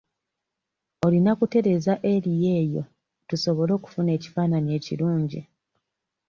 [1.05, 2.83] Oyina kutereeza eriyo eyo
[3.27, 5.41] tusobole okufuna ekifaananyi ekirungi.